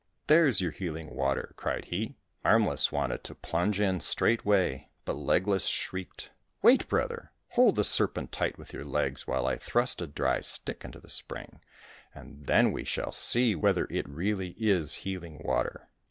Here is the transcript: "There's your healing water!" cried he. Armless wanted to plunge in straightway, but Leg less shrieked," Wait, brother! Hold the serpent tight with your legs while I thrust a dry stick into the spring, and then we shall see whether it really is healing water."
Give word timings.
"There's 0.25 0.61
your 0.61 0.71
healing 0.71 1.13
water!" 1.13 1.53
cried 1.57 1.85
he. 1.85 2.15
Armless 2.43 2.91
wanted 2.91 3.23
to 3.23 3.35
plunge 3.35 3.79
in 3.79 3.99
straightway, 3.99 4.89
but 5.05 5.13
Leg 5.15 5.47
less 5.47 5.67
shrieked," 5.67 6.31
Wait, 6.63 6.87
brother! 6.89 7.31
Hold 7.49 7.75
the 7.75 7.83
serpent 7.83 8.31
tight 8.31 8.57
with 8.57 8.73
your 8.73 8.83
legs 8.83 9.27
while 9.27 9.45
I 9.45 9.57
thrust 9.57 10.01
a 10.01 10.07
dry 10.07 10.41
stick 10.41 10.83
into 10.83 10.99
the 10.99 11.11
spring, 11.11 11.61
and 12.15 12.47
then 12.47 12.71
we 12.71 12.83
shall 12.83 13.11
see 13.11 13.53
whether 13.53 13.85
it 13.91 14.09
really 14.09 14.55
is 14.57 14.95
healing 15.05 15.39
water." 15.45 15.87